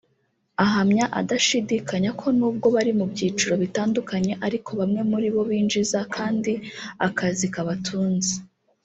[0.63, 6.53] Ahamya adashidikanya ko nubwo bari mu byiciro bitandukanye ariko bamwe muri bo binjiza kandi
[7.05, 8.33] aka kazi kabatunze